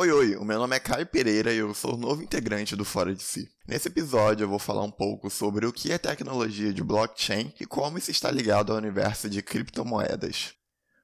[0.00, 2.84] Oi, oi, o meu nome é Caio Pereira e eu sou o novo integrante do
[2.84, 3.50] Fora de Si.
[3.66, 7.66] Nesse episódio eu vou falar um pouco sobre o que é tecnologia de blockchain e
[7.66, 10.54] como isso está ligado ao universo de criptomoedas.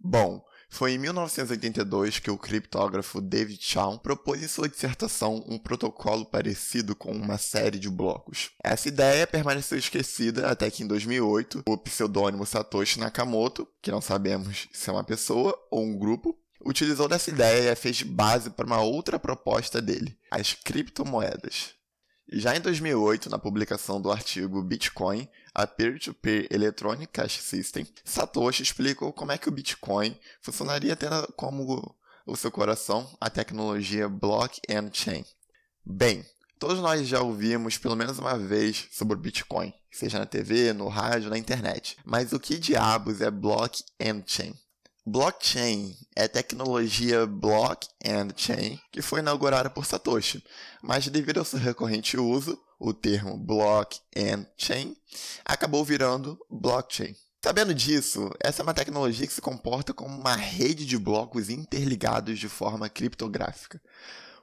[0.00, 6.24] Bom, foi em 1982 que o criptógrafo David Chaum propôs em sua dissertação um protocolo
[6.24, 8.52] parecido com uma série de blocos.
[8.64, 14.66] Essa ideia permaneceu esquecida até que em 2008 o pseudônimo Satoshi Nakamoto, que não sabemos
[14.72, 16.34] se é uma pessoa ou um grupo,
[16.64, 21.74] utilizou dessa ideia e fez base para uma outra proposta dele, as criptomoedas.
[22.30, 28.62] Já em 2008, na publicação do artigo Bitcoin, a Peer-to-Peer -peer Electronic Cash System, Satoshi
[28.62, 31.96] explicou como é que o Bitcoin funcionaria tendo como
[32.26, 35.24] o seu coração a tecnologia Block and Chain.
[35.82, 36.22] Bem,
[36.58, 40.86] todos nós já ouvimos pelo menos uma vez sobre o Bitcoin, seja na TV, no
[40.88, 41.96] rádio, na internet.
[42.04, 44.54] Mas o que diabos é Block and Chain?
[45.10, 50.44] Blockchain é tecnologia block and chain que foi inaugurada por Satoshi,
[50.82, 54.94] mas devido ao seu recorrente uso, o termo block and chain
[55.46, 57.16] acabou virando blockchain.
[57.42, 62.38] Sabendo disso, essa é uma tecnologia que se comporta como uma rede de blocos interligados
[62.38, 63.80] de forma criptográfica.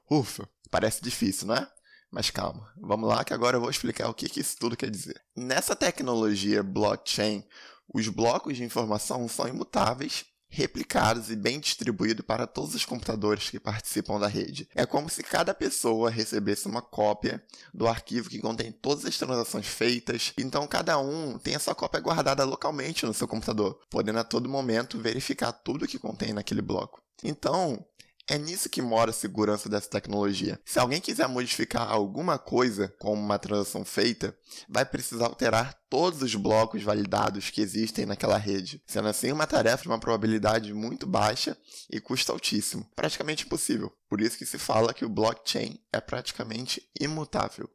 [0.10, 1.72] Ufa, parece difícil, não é?
[2.10, 5.22] Mas calma, vamos lá que agora eu vou explicar o que isso tudo quer dizer.
[5.36, 7.46] Nessa tecnologia blockchain,
[7.94, 13.60] os blocos de informação são imutáveis replicados e bem distribuídos para todos os computadores que
[13.60, 14.70] participam da rede.
[14.74, 17.44] É como se cada pessoa recebesse uma cópia
[17.74, 22.00] do arquivo que contém todas as transações feitas, então cada um tem a sua cópia
[22.00, 27.02] guardada localmente no seu computador, podendo a todo momento verificar tudo que contém naquele bloco.
[27.24, 27.84] Então,
[28.28, 30.60] é nisso que mora a segurança dessa tecnologia.
[30.66, 34.36] Se alguém quiser modificar alguma coisa com uma transação feita,
[34.68, 39.84] vai precisar alterar todos os blocos validados que existem naquela rede, sendo assim uma tarefa
[39.84, 41.58] de uma probabilidade muito baixa
[41.90, 43.92] e custo altíssimo, praticamente impossível.
[44.10, 47.70] Por isso que se fala que o blockchain é praticamente imutável.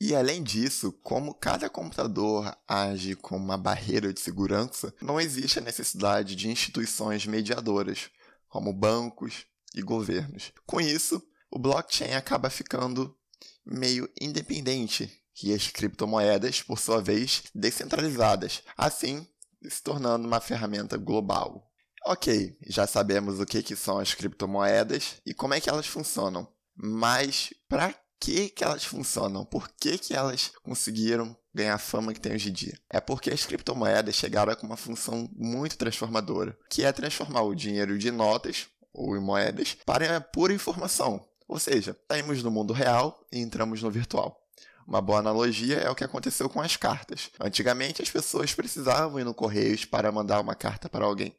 [0.00, 5.62] E além disso, como cada computador age como uma barreira de segurança, não existe a
[5.62, 8.10] necessidade de instituições mediadoras,
[8.48, 10.52] como bancos, e governos.
[10.66, 13.16] Com isso, o blockchain acaba ficando
[13.64, 15.10] meio independente
[15.42, 19.26] e as criptomoedas, por sua vez, descentralizadas, assim
[19.68, 21.70] se tornando uma ferramenta global.
[22.04, 26.48] Ok, já sabemos o que, que são as criptomoedas e como é que elas funcionam,
[26.74, 29.44] mas para que, que elas funcionam?
[29.44, 32.78] Por que, que elas conseguiram ganhar a fama que tem hoje em dia?
[32.90, 37.98] É porque as criptomoedas chegaram com uma função muito transformadora, que é transformar o dinheiro
[37.98, 41.24] de notas ou em moedas para pura informação.
[41.48, 44.38] Ou seja, saímos do mundo real e entramos no virtual.
[44.86, 47.30] Uma boa analogia é o que aconteceu com as cartas.
[47.40, 51.34] Antigamente as pessoas precisavam ir no Correios para mandar uma carta para alguém.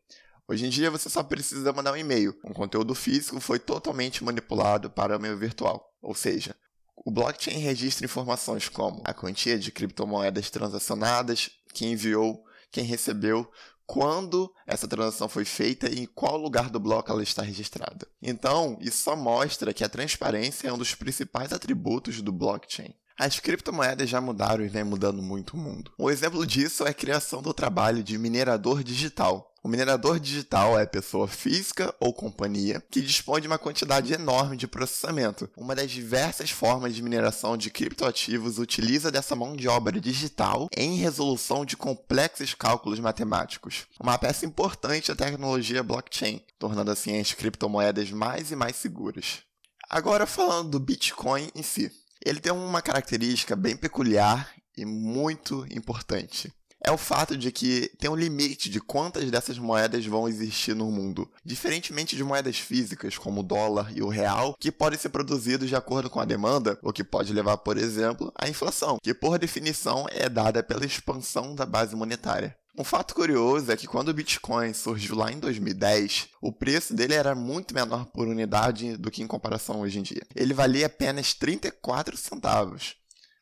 [0.47, 2.35] Hoje em dia você só precisa mandar um e-mail.
[2.43, 5.93] Um conteúdo físico foi totalmente manipulado para o meio virtual.
[6.01, 6.55] Ou seja,
[6.95, 13.49] o blockchain registra informações como a quantia de criptomoedas transacionadas, quem enviou, quem recebeu,
[13.85, 18.07] quando essa transação foi feita e em qual lugar do bloco ela está registrada.
[18.21, 22.93] Então, isso só mostra que a transparência é um dos principais atributos do blockchain.
[23.17, 25.91] As criptomoedas já mudaram e vem mudando muito o mundo.
[25.99, 30.85] Um exemplo disso é a criação do trabalho de minerador digital, o minerador digital é
[30.85, 35.49] pessoa física ou companhia que dispõe de uma quantidade enorme de processamento.
[35.55, 40.97] Uma das diversas formas de mineração de criptoativos utiliza dessa mão de obra digital em
[40.97, 43.85] resolução de complexos cálculos matemáticos.
[44.01, 49.43] Uma peça importante da tecnologia blockchain, tornando assim as criptomoedas mais e mais seguras.
[49.89, 51.89] Agora falando do Bitcoin em si.
[52.25, 56.51] Ele tem uma característica bem peculiar e muito importante
[56.83, 60.91] é o fato de que tem um limite de quantas dessas moedas vão existir no
[60.91, 65.69] mundo, diferentemente de moedas físicas como o dólar e o real, que podem ser produzidos
[65.69, 69.39] de acordo com a demanda, o que pode levar, por exemplo, à inflação, que por
[69.39, 72.55] definição é dada pela expansão da base monetária.
[72.75, 77.13] Um fato curioso é que quando o Bitcoin surgiu lá em 2010, o preço dele
[77.13, 80.23] era muito menor por unidade do que em comparação hoje em dia.
[80.35, 82.95] Ele valia apenas 34 centavos.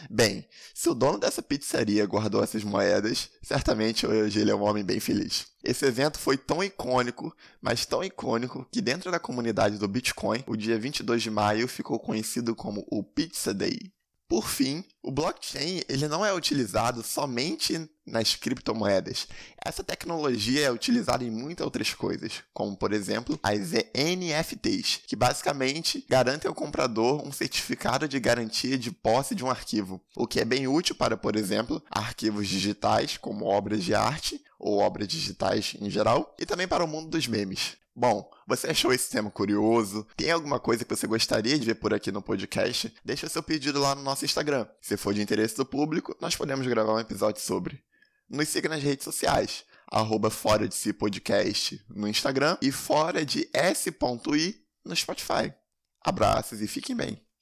[0.10, 4.84] Bem, se o dono dessa pizzaria guardou essas moedas, certamente hoje ele é um homem
[4.84, 5.48] bem feliz.
[5.64, 10.56] Esse evento foi tão icônico, mas tão icônico, que dentro da comunidade do Bitcoin, o
[10.56, 13.92] dia 22 de maio ficou conhecido como o Pizza Day.
[14.30, 19.28] Por fim, o blockchain ele não é utilizado somente nas criptomoedas.
[19.66, 26.06] Essa tecnologia é utilizada em muitas outras coisas, como por exemplo as NFTs, que basicamente
[26.08, 30.46] garantem ao comprador um certificado de garantia de posse de um arquivo, o que é
[30.46, 35.90] bem útil para, por exemplo, arquivos digitais como obras de arte ou obras digitais em
[35.90, 37.80] geral, e também para o mundo dos memes.
[38.00, 40.08] Bom, você achou esse tema curioso?
[40.16, 42.96] Tem alguma coisa que você gostaria de ver por aqui no podcast?
[43.04, 44.66] Deixa seu pedido lá no nosso Instagram.
[44.80, 47.84] Se for de interesse do público, nós podemos gravar um episódio sobre.
[48.30, 53.50] Nos siga nas redes sociais, arroba Fora de Si Podcast no Instagram e Fora de
[53.52, 54.56] S.I
[54.86, 55.54] no Spotify.
[56.02, 57.29] Abraços e fiquem bem.